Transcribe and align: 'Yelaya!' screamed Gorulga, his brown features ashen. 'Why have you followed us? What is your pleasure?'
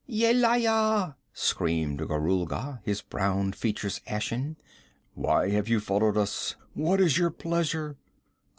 'Yelaya!' 0.07 1.15
screamed 1.31 1.99
Gorulga, 1.99 2.79
his 2.83 3.03
brown 3.03 3.51
features 3.53 4.01
ashen. 4.07 4.57
'Why 5.13 5.51
have 5.51 5.69
you 5.69 5.79
followed 5.79 6.17
us? 6.17 6.55
What 6.73 6.99
is 6.99 7.19
your 7.19 7.29
pleasure?' 7.29 7.97